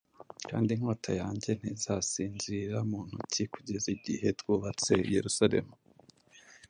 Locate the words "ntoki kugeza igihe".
3.07-4.27